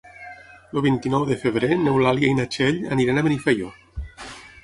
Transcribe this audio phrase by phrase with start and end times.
[0.79, 3.69] El vint-i-nou de febrer n'Eulàlia i na Txell aniran a Benifaió.